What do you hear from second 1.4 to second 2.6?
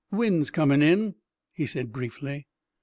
he said briefly.